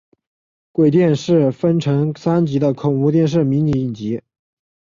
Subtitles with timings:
[0.71, 4.19] 鬼店是分成三集的恐怖电视迷你影集。